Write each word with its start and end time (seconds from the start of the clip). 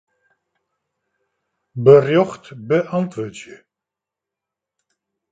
Berjocht 1.85 2.45
beäntwurdzje. 2.67 3.55